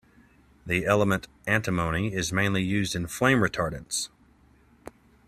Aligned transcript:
The 0.65 0.87
element 0.87 1.27
antimony 1.45 2.11
is 2.11 2.33
mainly 2.33 2.63
used 2.63 2.95
in 2.95 3.05
flame 3.05 3.37
retardants. 3.37 4.09